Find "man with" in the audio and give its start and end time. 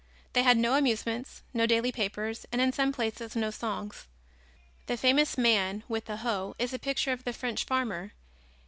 5.37-6.05